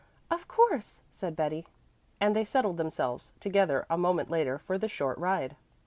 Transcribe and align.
"Of 0.31 0.47
course," 0.47 1.03
said 1.11 1.35
Betty, 1.35 1.67
and 2.19 2.35
they 2.35 2.43
settled 2.43 2.77
themselves 2.77 3.33
together 3.39 3.85
a 3.87 3.99
moment 3.99 4.31
later 4.31 4.57
for 4.57 4.79
the 4.79 4.87
short 4.87 5.19
ride. 5.19 5.55